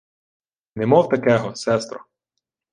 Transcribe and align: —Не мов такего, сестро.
—Не 0.75 0.85
мов 0.91 1.05
такего, 1.11 1.49
сестро. 1.63 1.99